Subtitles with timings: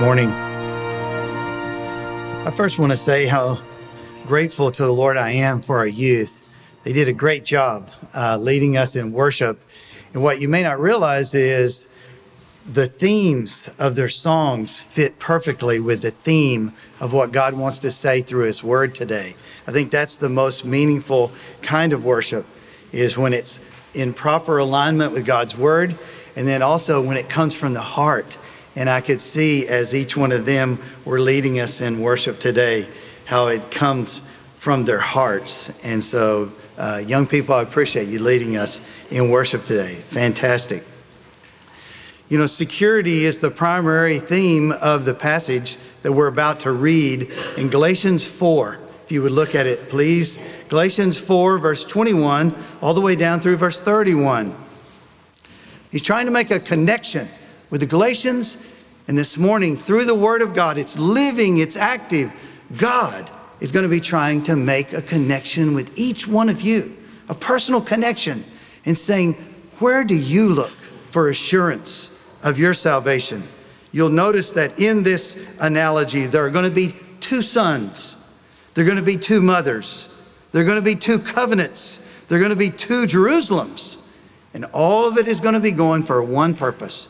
[0.00, 0.28] Morning.
[2.46, 3.58] I first want to say how
[4.26, 6.48] grateful to the Lord I am for our youth.
[6.84, 9.58] They did a great job uh, leading us in worship.
[10.12, 11.88] And what you may not realize is
[12.70, 17.90] the themes of their songs fit perfectly with the theme of what God wants to
[17.90, 19.34] say through His Word today.
[19.66, 21.32] I think that's the most meaningful
[21.62, 22.46] kind of worship
[22.92, 23.58] is when it's
[23.94, 25.96] in proper alignment with God's Word,
[26.36, 28.36] and then also when it comes from the heart
[28.76, 32.86] and I could see as each one of them were leading us in worship today
[33.24, 34.20] how it comes
[34.58, 35.72] from their hearts.
[35.82, 39.94] And so, uh, young people, I appreciate you leading us in worship today.
[39.94, 40.84] Fantastic.
[42.28, 47.30] You know, security is the primary theme of the passage that we're about to read
[47.56, 48.78] in Galatians 4.
[49.04, 50.38] If you would look at it, please.
[50.68, 54.54] Galatians 4, verse 21, all the way down through verse 31.
[55.92, 57.28] He's trying to make a connection
[57.70, 58.56] with the Galatians.
[59.08, 62.32] And this morning, through the Word of God, it's living, it's active.
[62.76, 66.96] God is going to be trying to make a connection with each one of you,
[67.28, 68.44] a personal connection,
[68.84, 69.34] and saying,
[69.78, 70.72] Where do you look
[71.10, 73.42] for assurance of your salvation?
[73.92, 78.16] You'll notice that in this analogy, there are going to be two sons,
[78.74, 80.12] there are going to be two mothers,
[80.52, 84.02] there are going to be two covenants, there are going to be two Jerusalems.
[84.52, 87.08] And all of it is going to be going for one purpose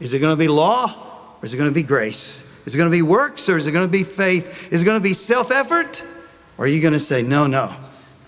[0.00, 0.94] is it going to be law
[1.40, 2.42] or is it going to be grace?
[2.66, 4.72] Is it going to be works or is it going to be faith?
[4.72, 6.04] Is it going to be self effort?
[6.58, 7.74] Or are you going to say, no, no,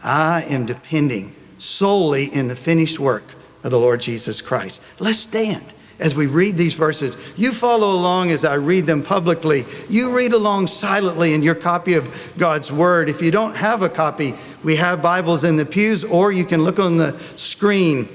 [0.03, 3.25] I am depending solely in the finished work
[3.63, 4.81] of the Lord Jesus Christ?
[4.99, 7.17] Let's stand as we read these verses.
[7.37, 9.65] You follow along as I read them publicly.
[9.89, 13.09] You read along silently in your copy of God's Word.
[13.09, 16.65] If you don't have a copy, we have Bibles in the pews, or you can
[16.65, 18.09] look on the screen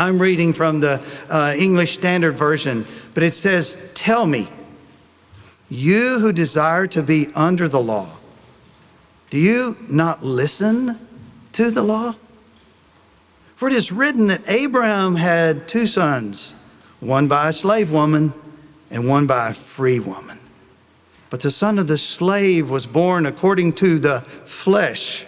[0.00, 4.48] I'm reading from the uh, English Standard Version, but it says, Tell me,
[5.68, 8.16] you who desire to be under the law,
[9.28, 10.98] do you not listen
[11.52, 12.14] to the law?
[13.56, 16.54] For it is written that Abraham had two sons,
[17.00, 18.32] one by a slave woman
[18.90, 20.38] and one by a free woman.
[21.28, 25.26] But the son of the slave was born according to the flesh,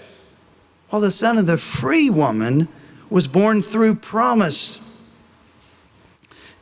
[0.89, 2.69] while the son of the free woman
[3.13, 4.81] was born through promise.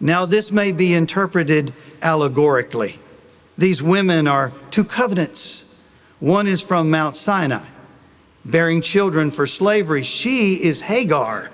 [0.01, 1.73] Now, this may be interpreted
[2.03, 2.99] allegorically.
[3.57, 5.65] These women are two covenants.
[6.19, 7.67] One is from Mount Sinai,
[8.45, 10.03] bearing children for slavery.
[10.03, 11.53] She is Hagar.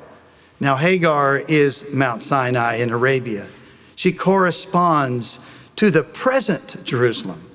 [0.61, 3.49] Now, Hagar is Mount Sinai in Arabia.
[3.97, 5.39] She corresponds
[5.77, 7.51] to the present Jerusalem,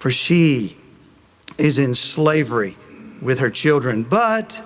[0.00, 0.76] for she
[1.58, 2.76] is in slavery
[3.20, 4.02] with her children.
[4.02, 4.60] But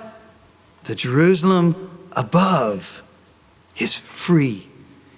[0.85, 3.03] the Jerusalem above
[3.79, 4.67] is free.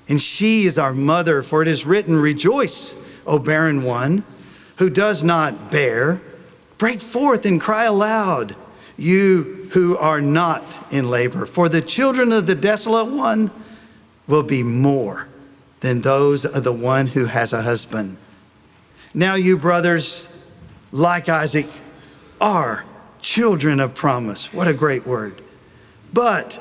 [0.08, 2.94] And she is our mother, for it is written, Rejoice,
[3.26, 4.24] O barren one
[4.76, 6.20] who does not bear.
[6.78, 8.56] Break forth and cry aloud,
[8.96, 13.50] you who are not in labor, for the children of the desolate one
[14.26, 15.26] will be more
[15.80, 18.16] than those of the one who has a husband.
[19.12, 20.26] Now, you brothers,
[20.92, 21.66] like Isaac,
[22.40, 22.84] are
[23.20, 24.52] children of promise.
[24.52, 25.42] What a great word.
[26.12, 26.60] But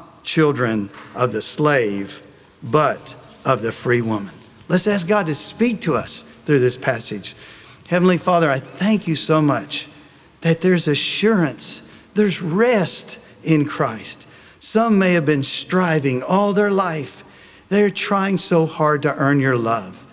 [0.23, 2.25] children of the slave,
[2.63, 3.15] but
[3.45, 4.33] of the free woman.
[4.67, 7.35] Let's ask God to speak to us through this passage.
[7.87, 9.87] Heavenly Father, I thank you so much
[10.41, 14.27] that there's assurance, there's rest in Christ.
[14.59, 17.23] Some may have been striving all their life.
[17.69, 20.05] They're trying so hard to earn your love.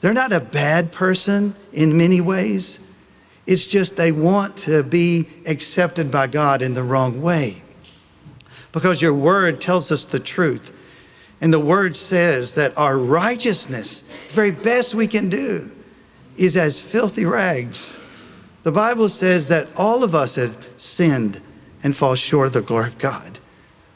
[0.00, 2.78] They're not a bad person in many ways.
[3.46, 7.62] It's just they want to be accepted by God in the wrong way
[8.72, 10.72] because your word tells us the truth.
[11.40, 15.70] And the word says that our righteousness, the very best we can do,
[16.36, 17.96] is as filthy rags.
[18.62, 21.40] The Bible says that all of us have sinned
[21.82, 23.38] and fall short of the glory of God.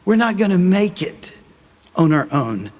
[0.04, 1.32] We're not going to make it
[1.96, 2.70] on our own.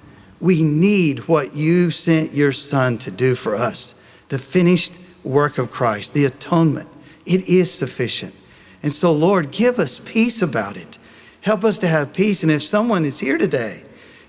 [0.41, 3.95] We need what you sent your Son to do for us
[4.29, 4.93] the finished
[5.23, 6.89] work of Christ, the atonement.
[7.27, 8.35] It is sufficient.
[8.83, 10.99] And so, Lord, give us peace about it.
[11.43, 12.43] Help us to have peace.
[12.43, 13.83] And if someone is here today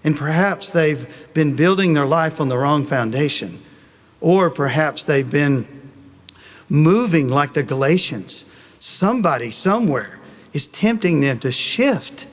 [0.03, 3.59] and perhaps they've been building their life on the wrong foundation,
[4.19, 5.65] or perhaps they've been
[6.69, 8.45] moving like the Galatians,
[8.79, 10.19] somebody somewhere
[10.53, 12.27] is tempting them to shift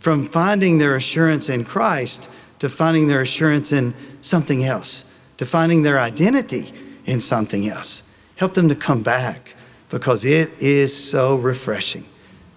[0.00, 2.28] from finding their assurance in Christ
[2.62, 5.04] to finding their assurance in something else,
[5.36, 6.72] to finding their identity
[7.06, 8.04] in something else.
[8.36, 9.56] Help them to come back
[9.88, 12.04] because it is so refreshing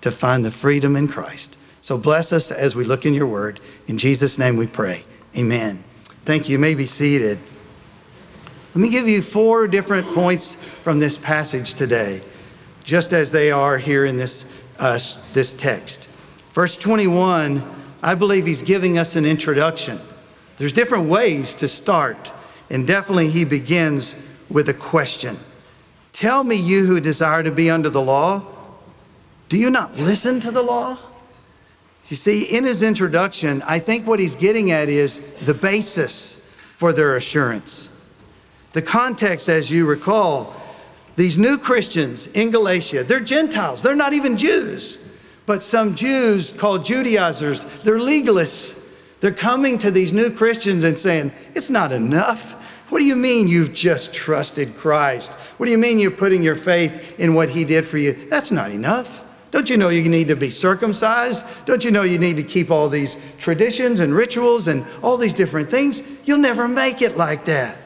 [0.02, 1.58] to find the freedom in Christ.
[1.86, 3.60] So bless us as we look in your word.
[3.88, 5.04] In Jesus' name we pray.
[5.38, 5.84] Amen.
[6.26, 6.54] Thank you.
[6.54, 7.38] You may be seated.
[8.74, 12.24] Let me give you four different points from this passage today,
[12.84, 14.98] just as they are here in this, uh,
[15.36, 16.08] this text.
[16.54, 17.62] Verse 21,
[18.02, 20.00] I believe he's giving us an introduction.
[20.58, 22.32] There's different ways to start,
[22.68, 24.16] and definitely he begins
[24.50, 25.38] with a question
[26.14, 28.42] Tell me, you who desire to be under the law,
[29.50, 30.98] do you not listen to the law?
[32.08, 36.94] You see, in his introduction, I think what he's getting at is the basis for
[36.94, 37.92] their assurance.
[38.74, 40.56] The context, as you recall,
[41.16, 45.02] these new Christians in Galatia, they're Gentiles, they're not even Jews.
[45.46, 48.82] But some Jews called Judaizers, they're legalists.
[49.22, 52.54] They're coming to these new Christians and saying, It's not enough.
[52.92, 55.34] What do you mean you've just trusted Christ?
[55.58, 58.14] What do you mean you're putting your faith in what He did for you?
[58.30, 59.25] That's not enough.
[59.56, 61.46] Don't you know you need to be circumcised?
[61.66, 65.32] Don't you know you need to keep all these traditions and rituals and all these
[65.32, 66.04] different things?
[66.26, 67.78] You'll never make it like that.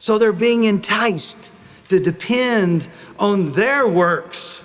[0.00, 1.50] So they're being enticed
[1.88, 4.62] to depend on their works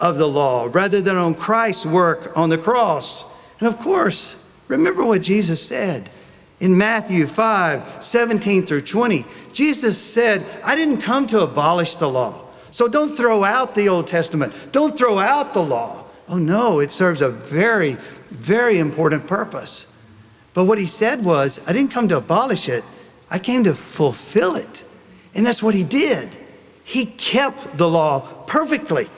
[0.00, 3.22] of the law rather than on Christ's work on the cross.
[3.60, 4.34] And of course,
[4.66, 6.08] remember what Jesus said
[6.58, 9.26] in Matthew 5 17 through 20.
[9.52, 12.47] Jesus said, I didn't come to abolish the law.
[12.70, 14.54] So don't throw out the Old Testament.
[14.72, 16.04] Don't throw out the law.
[16.28, 17.94] Oh no, it serves a very,
[18.28, 19.86] very important purpose.
[20.54, 22.84] But what he said was, I didn't come to abolish it,
[23.30, 24.84] I came to fulfill it.
[25.34, 26.28] And that's what he did.
[26.84, 29.08] He kept the law perfectly.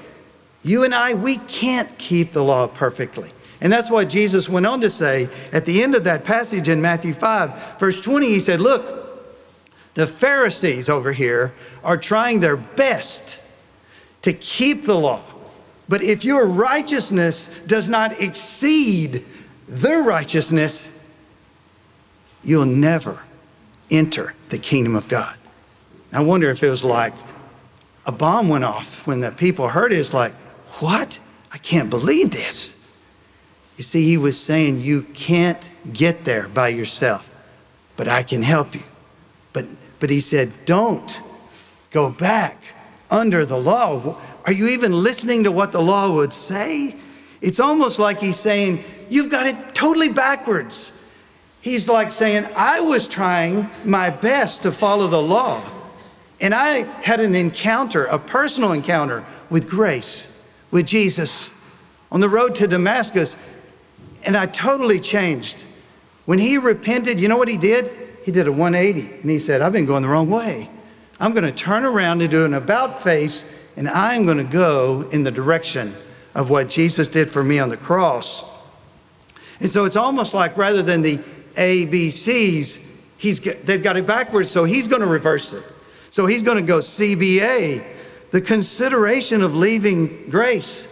[0.62, 3.30] You and I, we can't keep the law perfectly.
[3.60, 6.80] And that's what Jesus went on to say at the end of that passage in
[6.80, 8.26] Matthew 5, verse 20.
[8.26, 9.09] He said, Look,
[9.94, 13.38] the Pharisees over here are trying their best
[14.22, 15.22] to keep the law.
[15.88, 19.24] But if your righteousness does not exceed
[19.68, 20.88] their righteousness,
[22.44, 23.22] you'll never
[23.90, 25.36] enter the kingdom of God.
[26.12, 27.12] I wonder if it was like
[28.06, 29.98] a bomb went off when the people heard it.
[29.98, 30.32] It's like,
[30.80, 31.18] what?
[31.52, 32.74] I can't believe this.
[33.76, 37.34] You see, he was saying, You can't get there by yourself,
[37.96, 38.82] but I can help you.
[39.52, 39.66] But,
[40.00, 41.22] but he said, Don't
[41.90, 42.56] go back
[43.10, 44.20] under the law.
[44.44, 46.96] Are you even listening to what the law would say?
[47.40, 50.96] It's almost like he's saying, You've got it totally backwards.
[51.60, 55.62] He's like saying, I was trying my best to follow the law.
[56.40, 60.26] And I had an encounter, a personal encounter with grace,
[60.70, 61.50] with Jesus
[62.10, 63.36] on the road to Damascus.
[64.24, 65.64] And I totally changed.
[66.24, 67.90] When he repented, you know what he did?
[68.30, 70.70] He did a 180 and he said, I've been going the wrong way.
[71.18, 73.44] I'm going to turn around and do an about face,
[73.76, 75.92] and I'm going to go in the direction
[76.32, 78.44] of what Jesus did for me on the cross.
[79.58, 81.18] And so it's almost like rather than the
[81.56, 82.80] ABCs,
[83.16, 85.64] he's, they've got it backwards, so he's going to reverse it.
[86.10, 87.84] So he's going to go CBA,
[88.30, 90.86] the consideration of leaving grace.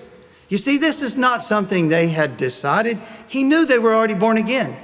[0.48, 2.98] You see, this is not something they had decided.
[3.28, 4.74] He knew they were already born again.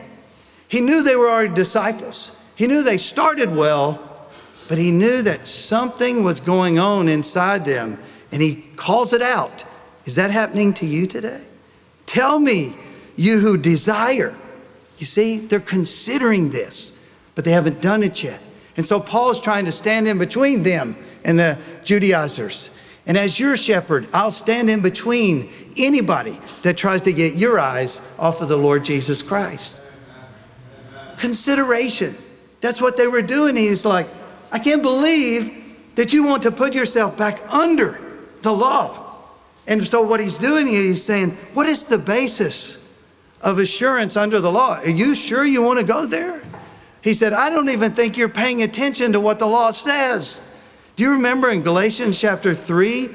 [0.68, 2.33] He knew they were already disciples.
[2.56, 4.28] He knew they started well,
[4.68, 7.98] but he knew that something was going on inside them,
[8.30, 9.64] and he calls it out.
[10.04, 11.42] Is that happening to you today?
[12.06, 12.74] Tell me,
[13.16, 14.34] you who desire.
[14.98, 16.92] You see, they're considering this,
[17.34, 18.40] but they haven't done it yet.
[18.76, 22.70] And so Paul's trying to stand in between them and the Judaizers.
[23.06, 28.00] And as your shepherd, I'll stand in between anybody that tries to get your eyes
[28.18, 29.80] off of the Lord Jesus Christ.
[31.18, 32.16] Consideration.
[32.64, 33.56] That's what they were doing.
[33.56, 34.06] He's like,
[34.50, 38.00] I can't believe that you want to put yourself back under
[38.40, 39.18] the law.
[39.66, 42.78] And so, what he's doing is he's saying, What is the basis
[43.44, 44.78] of assurance under the law.
[44.78, 46.42] Are you sure you want to go there?
[47.02, 50.40] He said, I don't even think you're paying attention to what the law says.
[50.96, 53.10] Do you remember in Galatians chapter 3,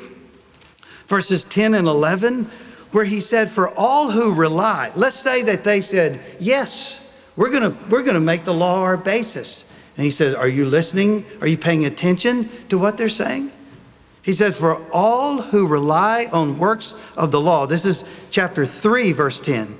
[1.07, 2.45] verses 10 and 11,
[2.91, 7.08] where he said, For all who rely, let's say that they said, Yes,
[7.39, 9.63] we're going to we're going to make the law our basis.
[9.95, 11.25] And he says, Are you listening?
[11.39, 13.53] Are you paying attention to what they're saying?
[14.21, 19.13] He said, For all who rely on works of the law, this is chapter 3,
[19.13, 19.77] verse 10,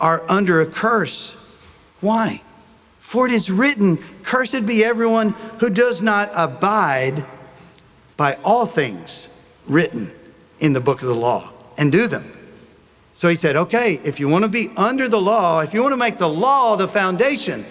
[0.00, 1.36] are under a curse.
[2.00, 2.42] Why?
[2.98, 7.24] For it is written, Cursed be everyone who does not abide
[8.16, 9.28] by all things
[9.68, 10.10] written
[10.58, 12.32] in the book of the law and do them.
[13.18, 15.92] So he said, Okay, if you want to be under the law, if you want
[15.92, 17.66] to make the law the foundation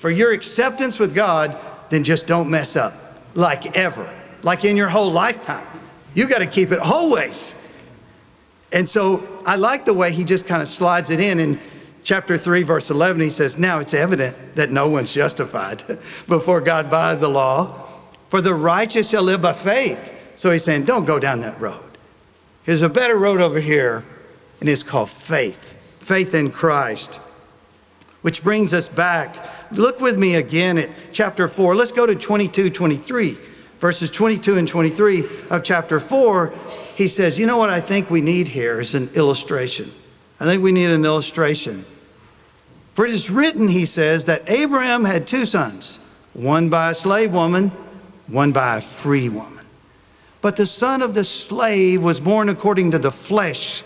[0.00, 1.56] for your acceptance with God,
[1.90, 2.92] then just don't mess up
[3.34, 5.64] like ever, like in your whole lifetime.
[6.12, 7.54] You got to keep it always.
[8.72, 11.38] And so I like the way he just kind of slides it in.
[11.38, 11.60] In
[12.02, 15.84] chapter 3, verse 11, he says, Now it's evident that no one's justified
[16.26, 17.86] before God by the law,
[18.28, 20.12] for the righteous shall live by faith.
[20.34, 21.96] So he's saying, Don't go down that road.
[22.64, 24.04] There's a better road over here,
[24.60, 25.70] and it's called faith
[26.10, 27.20] faith in Christ.
[28.22, 29.36] Which brings us back.
[29.70, 31.76] Look with me again at chapter 4.
[31.76, 33.38] Let's go to 22, 23.
[33.78, 36.52] Verses 22 and 23 of chapter 4,
[36.96, 39.92] he says, You know what I think we need here is an illustration.
[40.40, 41.84] I think we need an illustration.
[42.94, 46.00] For it is written, he says, that Abraham had two sons,
[46.34, 47.68] one by a slave woman,
[48.26, 49.64] one by a free woman.
[50.42, 53.84] But the son of the slave was born according to the flesh,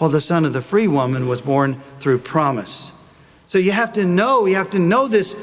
[0.00, 2.90] while the son of the free woman was born through promise.
[3.46, 5.36] So you have to know, you have to know this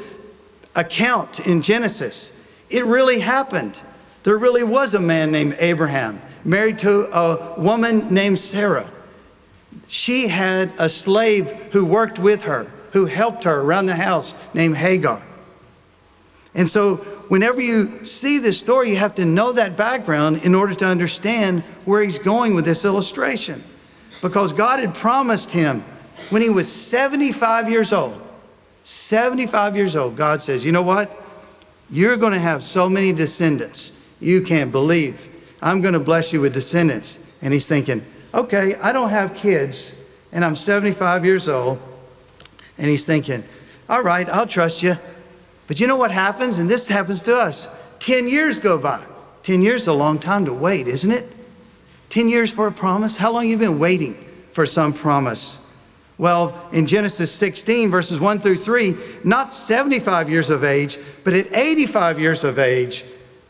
[0.75, 2.31] account in Genesis.
[2.69, 3.81] It really happened.
[4.23, 8.89] There really was a man named Abraham, married to a woman named Sarah
[9.87, 14.77] she had a slave who worked with her, who helped her around the house named
[14.77, 15.21] Hagar.
[16.53, 16.95] And so,
[17.29, 21.61] whenever you see this story, you have to know that background in order to understand
[21.85, 23.63] where he's going with this illustration.
[24.21, 25.83] Because God had promised him
[26.29, 28.21] when he was 75 years old,
[28.83, 31.11] 75 years old, God says, You know what?
[31.89, 35.27] You're going to have so many descendants, you can't believe.
[35.61, 37.19] I'm going to bless you with descendants.
[37.41, 41.79] And he's thinking, okay, I don't have kids and I'm 75 years old.
[42.77, 43.43] And he's thinking,
[43.89, 44.97] all right, I'll trust you.
[45.67, 46.59] But you know what happens?
[46.59, 47.67] And this happens to us
[47.99, 49.03] 10 years go by.
[49.43, 51.31] 10 years is a long time to wait, isn't it?
[52.17, 53.15] 10 years for a promise?
[53.15, 54.15] How long you been waiting
[54.51, 55.59] for some promise?
[56.17, 61.45] Well, in Genesis 16, verses 1 through 3, not 75 years of age, but at
[61.53, 63.05] 85 years of age,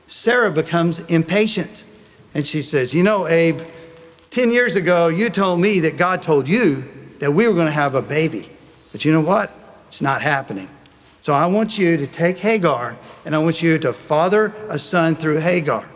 [0.08, 1.86] Sarah becomes impatient.
[2.34, 3.62] And she says, You know, Abe,
[4.32, 6.84] 10 years ago, you told me that God told you
[7.20, 8.50] that we were going to have a baby.
[8.92, 9.50] But you know what?
[9.88, 10.68] It's not happening.
[11.22, 15.16] So I want you to take Hagar and I want you to father a son
[15.16, 15.88] through Hagar.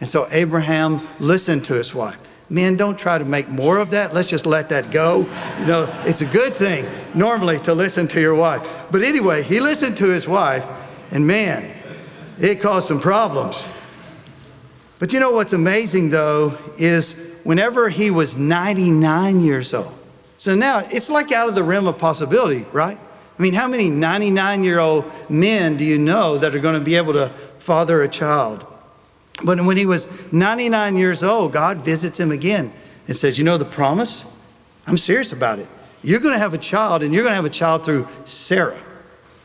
[0.00, 2.18] And so Abraham listened to his wife.
[2.50, 4.14] Men, don't try to make more of that.
[4.14, 5.26] Let's just let that go.
[5.60, 8.66] You know, it's a good thing normally to listen to your wife.
[8.90, 10.64] But anyway, he listened to his wife,
[11.10, 11.70] and man,
[12.40, 13.68] it caused some problems.
[14.98, 17.12] But you know what's amazing though is
[17.44, 19.94] whenever he was 99 years old.
[20.38, 22.98] So now it's like out of the realm of possibility, right?
[23.38, 26.84] I mean, how many 99 year old men do you know that are going to
[26.84, 27.28] be able to
[27.58, 28.66] father a child?
[29.42, 32.72] But when he was 99 years old, God visits him again
[33.06, 34.24] and says, You know the promise?
[34.86, 35.68] I'm serious about it.
[36.02, 38.78] You're going to have a child, and you're going to have a child through Sarah.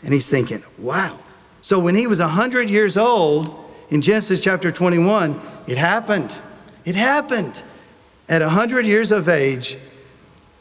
[0.04, 1.20] And he's thinking, Wow.
[1.62, 3.60] So when he was 100 years old,
[3.90, 6.38] in Genesis chapter 21, it happened.
[6.84, 7.62] It happened.
[8.28, 9.78] At 100 years of age,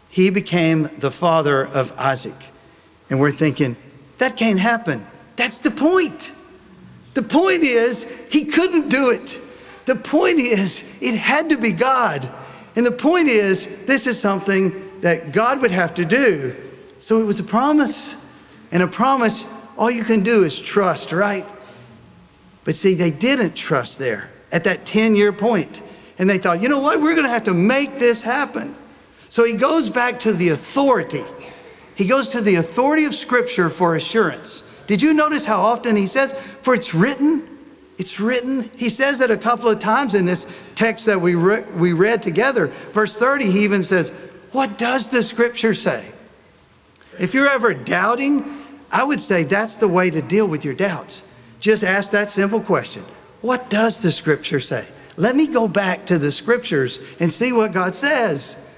[0.09, 2.37] he became the father of Isaac.
[3.09, 3.77] And we're thinking,
[4.19, 5.07] that can't happen.
[5.37, 6.33] That's the point.
[7.15, 9.39] The point is, he couldn't do it.
[9.85, 12.29] The point is, it had to be God.
[12.77, 16.55] And the point is, this is something that God would have to do.
[17.01, 18.15] So it was a promise.
[18.71, 21.45] And a promise, all you can do is trust, right?
[22.65, 25.83] But see, they didn't trust there at that 10 year point.
[26.19, 27.01] And they thought, you know what?
[27.01, 28.77] We're going to have to make this happen.
[29.29, 31.25] So he goes back to the authority.
[31.95, 34.63] He goes to the authority of Scripture for assurance.
[34.93, 37.49] Did you notice how often he says, For it's written?
[37.97, 38.71] It's written.
[38.77, 42.23] He says that a couple of times in this text that we, re- we read
[42.23, 42.67] together.
[42.93, 44.11] Verse 30, he even says,
[44.51, 46.05] What does the Scripture say?
[47.19, 48.45] If you're ever doubting,
[48.91, 51.27] I would say that's the way to deal with your doubts.
[51.59, 53.03] Just ask that simple question
[53.41, 54.85] What does the Scripture say?
[55.17, 58.69] Let me go back to the Scriptures and see what God says.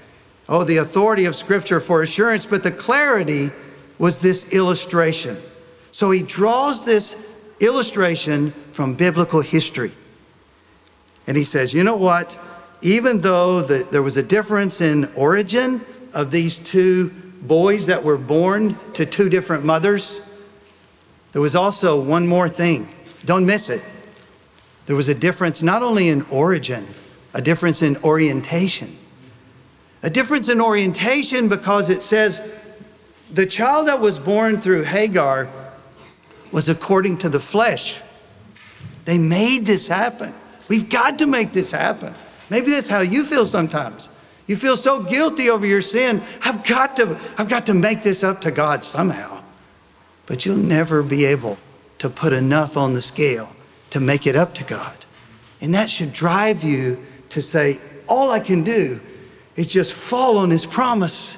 [0.47, 3.51] Oh, the authority of Scripture for assurance, but the clarity
[3.99, 5.35] was this illustration.
[5.95, 7.15] So he draws this
[7.61, 9.93] illustration from biblical history.
[11.25, 12.37] And he says, you know what?
[12.81, 15.79] Even though the, there was a difference in origin
[16.11, 17.11] of these two
[17.43, 20.19] boys that were born to two different mothers,
[21.31, 22.89] there was also one more thing.
[23.23, 23.81] Don't miss it.
[24.87, 26.85] There was a difference not only in origin,
[27.33, 28.93] a difference in orientation.
[30.03, 32.41] A difference in orientation because it says
[33.31, 35.47] the child that was born through Hagar
[36.55, 37.99] was according to the flesh.
[39.03, 40.33] They made this happen.
[40.69, 42.13] We've got to make this happen.
[42.49, 44.07] Maybe that's how you feel sometimes.
[44.47, 46.21] You feel so guilty over your sin.
[46.45, 49.43] I've got to, I've got to make this up to God somehow.
[50.27, 51.57] But you'll never be able
[51.97, 53.49] to put enough on the scale
[53.89, 54.95] to make it up to God.
[55.59, 59.01] And that should drive you to say, all I can do
[59.57, 61.37] is just fall on his promise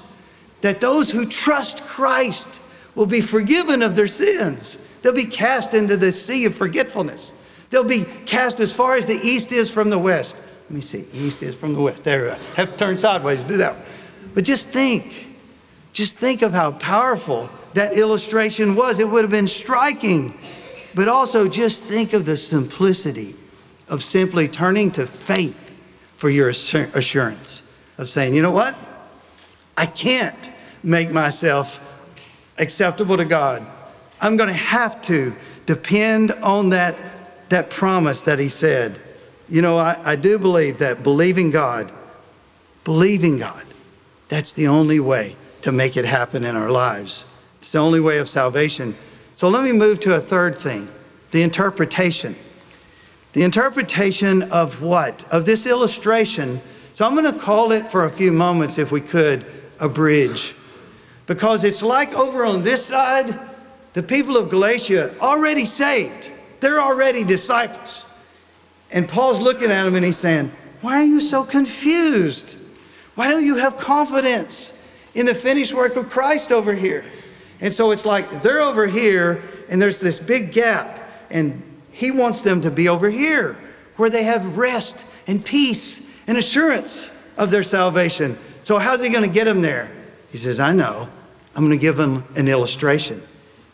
[0.61, 2.61] that those who trust Christ
[2.93, 4.83] will be forgiven of their sins.
[5.07, 7.31] They'll be cast into the sea of forgetfulness.
[7.69, 10.35] They'll be cast as far as the east is from the west.
[10.63, 12.03] Let me see, east is from the west.
[12.03, 13.77] There, I uh, have to turn sideways do that.
[14.33, 15.29] But just think,
[15.93, 18.99] just think of how powerful that illustration was.
[18.99, 20.37] It would have been striking.
[20.93, 23.33] But also just think of the simplicity
[23.87, 25.73] of simply turning to faith
[26.17, 27.63] for your assurance,
[27.97, 28.75] of saying, you know what?
[29.77, 30.51] I can't
[30.83, 31.79] make myself
[32.57, 33.65] acceptable to God.
[34.19, 36.97] I'm going to have to depend on that,
[37.49, 38.99] that promise that He said.
[39.49, 41.91] You know, I, I do believe that believing God,
[42.83, 43.63] believing God,
[44.29, 47.25] that's the only way to make it happen in our lives.
[47.59, 48.95] It's the only way of salvation.
[49.35, 50.89] So let me move to a third thing
[51.31, 52.35] the interpretation.
[53.33, 55.25] The interpretation of what?
[55.31, 56.61] Of this illustration.
[56.93, 59.45] So I'm going to call it for a few moments, if we could,
[59.79, 60.55] a bridge.
[61.27, 63.37] Because it's like over on this side,
[63.97, 66.29] the people of Galatia already saved,
[66.59, 68.05] they're already disciples.
[68.91, 72.59] And Paul's looking at them and he's saying, Why are you so confused?
[73.15, 77.05] Why don't you have confidence in the finished work of Christ over here?
[77.59, 80.99] And so it's like they're over here and there's this big gap,
[81.31, 83.57] and he wants them to be over here
[83.95, 88.37] where they have rest and peace and assurance of their salvation.
[88.61, 89.89] So, how's he going to get them there?
[90.31, 91.09] He says, I know.
[91.55, 93.23] I'm going to give them an illustration.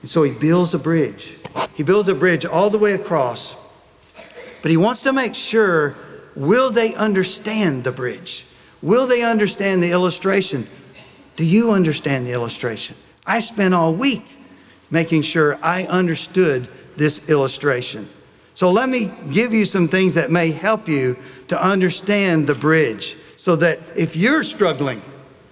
[0.03, 1.37] And so he builds a bridge.
[1.73, 3.55] He builds a bridge all the way across
[4.63, 5.93] but he wants to make sure
[6.35, 8.45] will they understand the bridge?
[8.81, 10.67] Will they understand the illustration?
[11.35, 12.95] Do you understand the illustration?
[13.27, 14.25] I spent all week
[14.89, 18.07] making sure I understood this illustration.
[18.53, 21.17] So let me give you some things that may help you
[21.49, 25.01] to understand the bridge so that if you're struggling,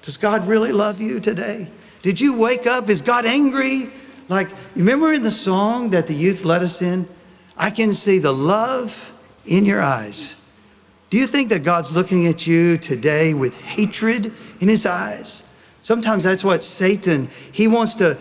[0.04, 1.68] does God really love you today?
[2.02, 2.90] Did you wake up?
[2.90, 3.90] Is God angry?
[4.32, 7.06] Like, you remember in the song that the youth led us in?
[7.58, 9.12] I can see the love
[9.46, 10.34] in your eyes.
[11.10, 15.44] Do you think that God's looking at you today with hatred in his eyes?
[15.82, 18.18] Sometimes that's what Satan, he wants to,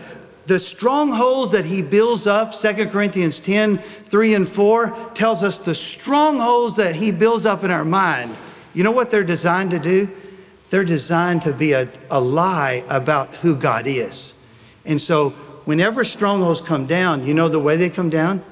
[0.47, 5.73] the strongholds that he builds up, 2 Corinthians 10, 3 and 4 tells us the
[5.73, 8.37] strongholds that he builds up in our mind.
[8.73, 10.09] You know what they're designed to do?
[10.71, 14.33] They're designed to be a, a lie about who God is.
[14.83, 15.33] And so
[15.65, 18.43] whenever strongholds come down, you know the way they come down?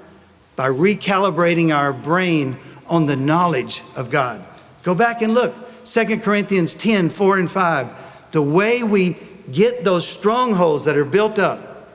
[0.59, 4.43] by recalibrating our brain on the knowledge of God.
[4.83, 5.55] Go back and look.
[5.85, 8.31] 2 Corinthians 10, 4 and 5.
[8.31, 9.15] The way we
[9.53, 11.87] get those strongholds that are built up,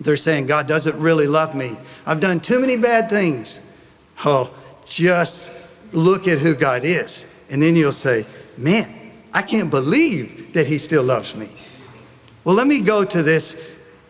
[0.00, 1.76] they're saying, God doesn't really love me.
[2.06, 3.58] I've done too many bad things.
[4.24, 5.50] Oh, just
[5.90, 7.24] look at who God is.
[7.50, 8.24] And then you'll say,
[8.56, 11.48] man, I can't believe that he still loves me.
[12.44, 13.60] Well, let me go to this,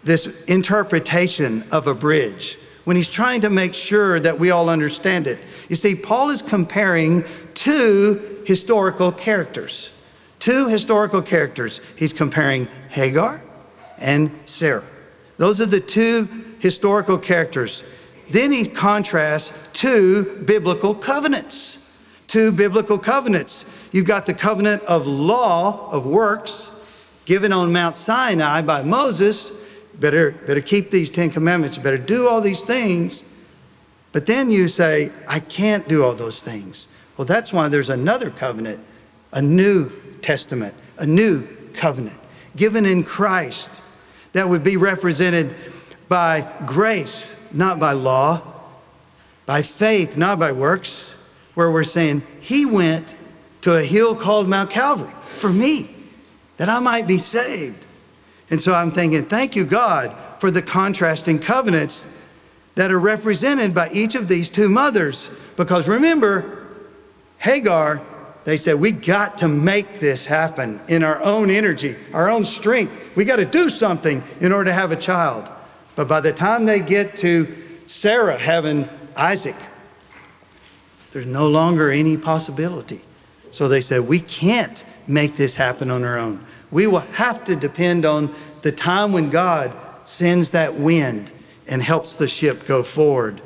[0.06, 5.26] this interpretation of a bridge when he's trying to make sure that we all understand
[5.26, 5.38] it.
[5.68, 9.90] You see, Paul is comparing two historical characters.
[10.38, 11.80] Two historical characters.
[11.96, 13.42] He's comparing Hagar
[13.98, 14.84] and Sarah.
[15.36, 16.28] Those are the two
[16.60, 17.82] historical characters.
[18.30, 21.82] Then he contrasts two biblical covenants.
[22.28, 23.64] Two biblical covenants.
[23.90, 26.70] You've got the covenant of law, of works,
[27.24, 29.65] given on Mount Sinai by Moses,
[30.00, 33.24] better, better keep these Ten Commandments, better do all these things.
[34.12, 36.88] But then you say, I can't do all those things.
[37.16, 38.80] Well, that's why there's another covenant,
[39.32, 39.90] a new
[40.22, 42.18] testament, a new covenant
[42.56, 43.70] given in Christ
[44.32, 45.54] that would be represented
[46.08, 48.42] by grace, not by law,
[49.44, 51.14] by faith, not by works,
[51.54, 53.14] where we're saying, He went
[53.62, 55.90] to a hill called Mount Calvary for me.
[56.56, 57.85] that I might be saved.
[58.50, 62.06] And so I'm thinking, thank you, God, for the contrasting covenants
[62.76, 65.30] that are represented by each of these two mothers.
[65.56, 66.66] Because remember,
[67.38, 68.02] Hagar,
[68.44, 73.16] they said, we got to make this happen in our own energy, our own strength.
[73.16, 75.48] We got to do something in order to have a child.
[75.96, 77.52] But by the time they get to
[77.86, 79.56] Sarah having Isaac,
[81.12, 83.00] there's no longer any possibility.
[83.50, 86.44] So they said, we can't make this happen on our own.
[86.70, 89.72] We will have to depend on the time when God
[90.04, 91.30] sends that wind
[91.66, 93.40] and helps the ship go forward.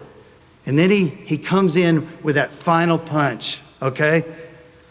[0.67, 4.25] And then he, he comes in with that final punch, okay?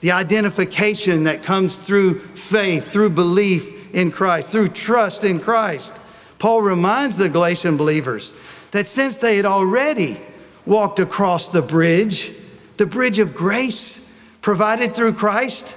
[0.01, 5.97] The identification that comes through faith, through belief in Christ, through trust in Christ.
[6.37, 8.33] Paul reminds the Galatian believers
[8.71, 10.19] that since they had already
[10.65, 12.31] walked across the bridge,
[12.77, 15.75] the bridge of grace provided through Christ,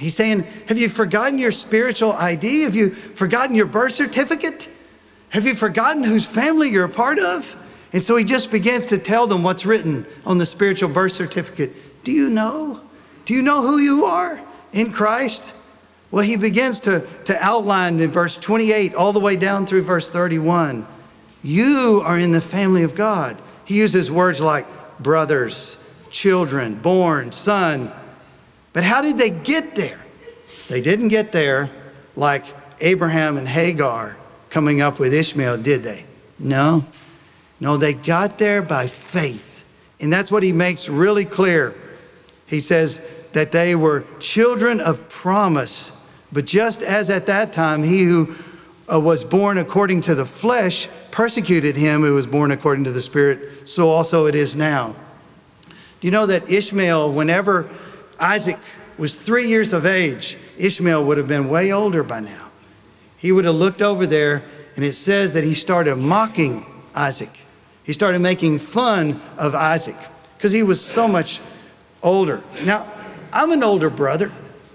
[0.00, 2.62] he's saying, Have you forgotten your spiritual ID?
[2.62, 4.68] Have you forgotten your birth certificate?
[5.30, 7.56] Have you forgotten whose family you're a part of?
[7.92, 12.04] And so he just begins to tell them what's written on the spiritual birth certificate.
[12.04, 12.80] Do you know?
[13.24, 14.40] Do you know who you are
[14.72, 15.52] in Christ?
[16.10, 20.08] Well, he begins to, to outline in verse 28 all the way down through verse
[20.08, 20.86] 31.
[21.42, 23.40] You are in the family of God.
[23.64, 24.66] He uses words like
[24.98, 25.76] brothers,
[26.10, 27.92] children, born, son.
[28.72, 29.98] But how did they get there?
[30.68, 31.70] They didn't get there
[32.16, 32.44] like
[32.80, 34.16] Abraham and Hagar
[34.50, 36.04] coming up with Ishmael, did they?
[36.38, 36.84] No.
[37.58, 39.64] No, they got there by faith.
[40.00, 41.74] And that's what he makes really clear.
[42.46, 43.00] He says
[43.32, 45.92] that they were children of promise.
[46.32, 48.34] But just as at that time, he who
[48.90, 53.00] uh, was born according to the flesh persecuted him who was born according to the
[53.00, 54.94] Spirit, so also it is now.
[56.00, 57.68] Do you know that Ishmael, whenever
[58.20, 58.58] Isaac
[58.98, 62.50] was three years of age, Ishmael would have been way older by now.
[63.16, 64.42] He would have looked over there,
[64.76, 67.30] and it says that he started mocking Isaac.
[67.82, 69.96] He started making fun of Isaac
[70.36, 71.40] because he was so much
[72.02, 72.42] older.
[72.64, 72.86] Now,
[73.32, 74.30] I'm an older brother.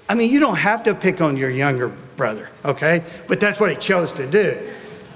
[0.10, 3.03] I mean, you don't have to pick on your younger brother, okay?
[3.27, 4.58] But that's what he chose to do.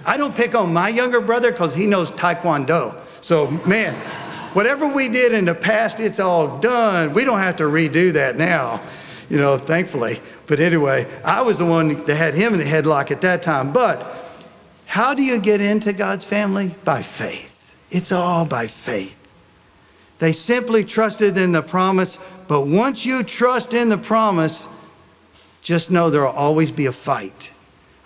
[0.06, 2.96] I don't pick on my younger brother because he knows Taekwondo.
[3.22, 3.96] So, man,
[4.54, 7.14] whatever we did in the past, it's all done.
[7.14, 8.82] We don't have to redo that now,
[9.30, 10.20] you know, thankfully.
[10.48, 13.72] But anyway, I was the one that had him in the headlock at that time.
[13.72, 14.06] But
[14.86, 16.76] how do you get into God's family?
[16.84, 17.56] By faith.
[17.92, 19.16] It's all by faith.
[20.20, 24.68] They simply trusted in the promise, but once you trust in the promise,
[25.62, 27.52] just know there will always be a fight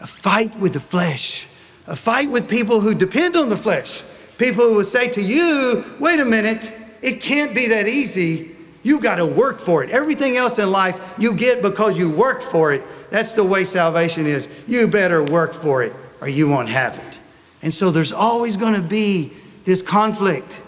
[0.04, 1.48] a fight with the flesh,
[1.88, 4.04] a fight with people who depend on the flesh.
[4.38, 8.56] People will say to you, wait a minute, it can't be that easy.
[8.82, 9.90] You got to work for it.
[9.90, 12.84] Everything else in life you get because you work for it.
[13.10, 14.48] That's the way salvation is.
[14.68, 17.20] You better work for it or you won't have it.
[17.62, 19.32] And so there's always going to be
[19.64, 20.62] this conflict.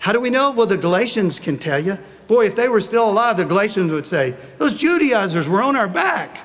[0.00, 0.50] How do we know?
[0.50, 1.98] Well, the Galatians can tell you.
[2.26, 5.88] Boy, if they were still alive, the Galatians would say, Those Judaizers were on our
[5.88, 6.40] back.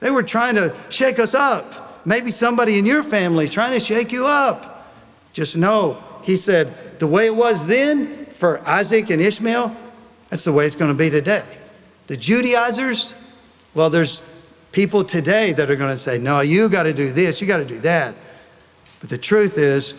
[0.00, 2.06] They were trying to shake us up.
[2.06, 4.67] Maybe somebody in your family is trying to shake you up.
[5.38, 9.72] Just know, he said, the way it was then for Isaac and Ishmael,
[10.30, 11.44] that's the way it's going to be today.
[12.08, 13.14] The Judaizers,
[13.72, 14.20] well, there's
[14.72, 17.58] people today that are going to say, no, you got to do this, you got
[17.58, 18.16] to do that.
[18.98, 19.94] But the truth is,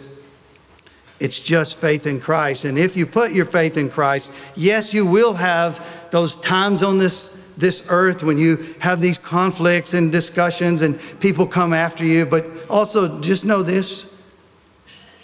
[1.22, 2.66] it's just faith in Christ.
[2.66, 6.98] And if you put your faith in Christ, yes, you will have those times on
[6.98, 12.26] this, this earth when you have these conflicts and discussions and people come after you.
[12.26, 14.10] But also, just know this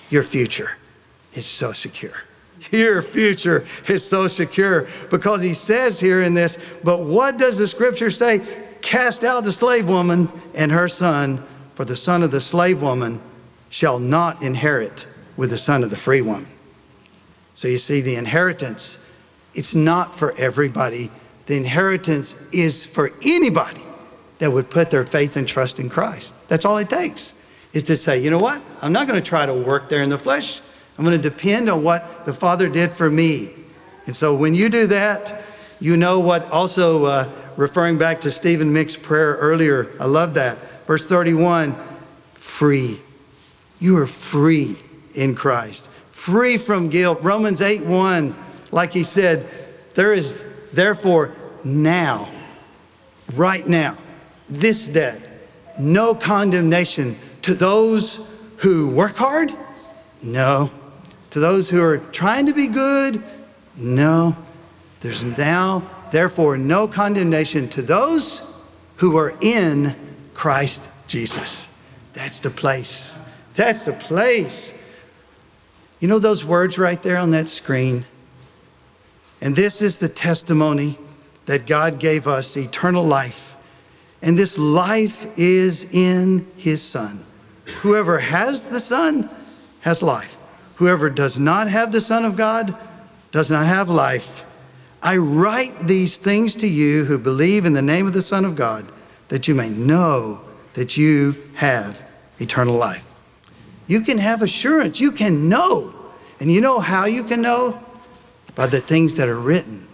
[0.10, 0.72] your future
[1.34, 2.24] is so secure.
[2.72, 7.68] Your future is so secure because he says here in this, but what does the
[7.68, 8.42] scripture say?
[8.82, 11.44] Cast out the slave woman and her son,
[11.76, 13.22] for the son of the slave woman
[13.70, 16.48] shall not inherit with the son of the free woman.
[17.56, 18.98] So you see, the inheritance,
[19.54, 21.12] it's not for everybody.
[21.46, 23.82] The inheritance is for anybody
[24.40, 26.36] that would put their faith and trust in Christ.
[26.48, 27.34] That's all it takes,
[27.76, 28.60] is to say, you know what?
[28.82, 30.62] I'm not going to try to work there in the flesh.
[30.98, 33.52] I'm going to depend on what the Father did for me.
[34.08, 35.42] And so when you do that,
[35.82, 40.58] you know what also, uh, referring back to Stephen Mick's prayer earlier, I love that.
[40.88, 41.76] Verse 31
[42.36, 43.02] free.
[43.80, 44.78] You are free
[45.14, 47.20] in Christ, free from guilt.
[47.22, 48.34] Romans 8 1,
[48.72, 49.46] like he said,
[49.96, 51.36] there is therefore
[51.66, 52.30] now,
[53.34, 53.98] right now,
[54.48, 55.22] this day,
[55.78, 58.18] no condemnation to those
[58.58, 59.54] who work hard?
[60.24, 60.72] No.
[61.30, 63.22] To those who are trying to be good?
[63.78, 64.36] No.
[65.02, 68.42] There's now, therefore, no condemnation to those
[68.96, 69.96] who are in
[70.34, 71.68] Christ Jesus.
[72.14, 73.16] That's the place.
[73.54, 74.74] That's the place.
[76.00, 78.06] You know those words right there on that screen?
[79.40, 80.98] And this is the testimony
[81.46, 83.56] that God gave us eternal life.
[84.24, 87.24] And this life is in his Son.
[87.82, 89.30] Whoever has the Son
[89.82, 90.38] has life.
[90.76, 92.76] Whoever does not have the Son of God
[93.32, 94.46] does not have life.
[95.02, 98.56] I write these things to you who believe in the name of the Son of
[98.56, 98.86] God,
[99.28, 100.42] that you may know
[100.74, 102.04] that you have
[102.40, 103.04] eternal life.
[103.88, 105.00] You can have assurance.
[105.00, 105.94] You can know.
[106.40, 107.82] And you know how you can know?
[108.56, 109.88] By the things that are written.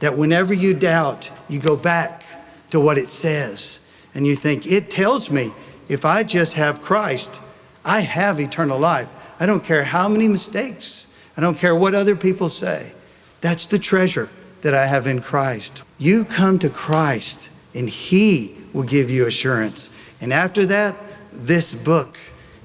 [0.00, 2.24] That whenever you doubt, you go back
[2.70, 3.80] to what it says
[4.14, 5.52] and you think, it tells me
[5.90, 7.40] if I just have Christ,
[7.84, 9.08] I have eternal life.
[9.40, 12.92] I don't care how many mistakes, I don't care what other people say.
[13.40, 14.28] That's the treasure
[14.60, 15.82] that I have in Christ.
[15.98, 19.90] You come to Christ and He will give you assurance.
[20.20, 20.94] And after that,
[21.32, 22.18] this book,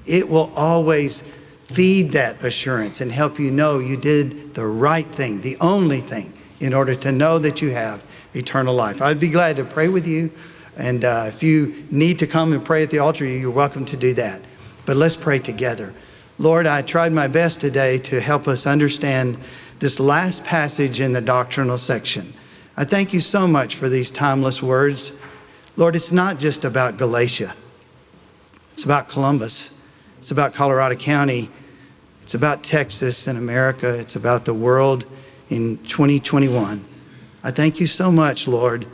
[0.06, 1.22] it will always
[1.64, 6.32] feed that assurance and help you know you did the right thing, the only thing,
[6.60, 8.00] in order to know that you have
[8.34, 9.02] eternal life.
[9.02, 10.30] I'd be glad to pray with you.
[10.76, 13.96] And uh, if you need to come and pray at the altar, you're welcome to
[13.96, 14.42] do that.
[14.84, 15.94] But let's pray together.
[16.38, 19.38] Lord, I tried my best today to help us understand
[19.78, 22.34] this last passage in the doctrinal section.
[22.76, 25.12] I thank you so much for these timeless words.
[25.76, 27.54] Lord, it's not just about Galatia,
[28.72, 29.70] it's about Columbus,
[30.18, 31.50] it's about Colorado County,
[32.22, 35.06] it's about Texas and America, it's about the world
[35.48, 36.84] in 2021.
[37.42, 38.86] I thank you so much, Lord,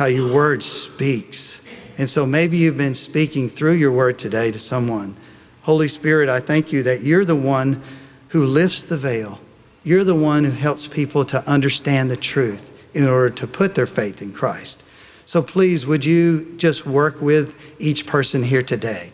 [0.00, 1.60] how your word speaks.
[1.98, 5.14] And so maybe you've been speaking through your word today to someone.
[5.60, 7.82] Holy Spirit, I thank you that you're the one
[8.28, 9.38] who lifts the veil.
[9.84, 13.86] You're the one who helps people to understand the truth in order to put their
[13.86, 14.82] faith in Christ.
[15.26, 19.12] So please, would you just work with each person here today?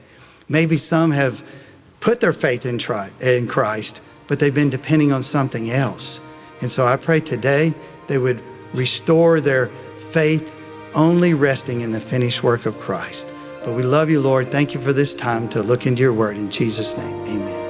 [0.48, 1.42] Maybe some have
[1.98, 2.78] put their faith in,
[3.20, 6.20] in Christ, but they've been depending on something else.
[6.60, 7.74] And so I pray today
[8.06, 8.40] they would
[8.72, 9.66] restore their
[10.12, 10.52] faith
[10.96, 13.28] only resting in the finished work of Christ.
[13.62, 14.50] But we love you, Lord.
[14.50, 16.36] Thank you for this time to look into your word.
[16.36, 17.65] In Jesus' name, amen.